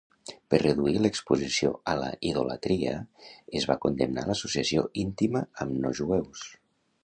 [0.51, 2.95] Per reduir l'exposició a la idolatria,
[3.61, 6.47] es va condemnar l'associació íntima amb no jueus.